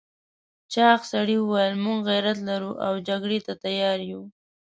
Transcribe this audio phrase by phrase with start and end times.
[0.73, 4.21] چاغ سړي وویل موږ غيرت لرو او جګړې ته تيار یو.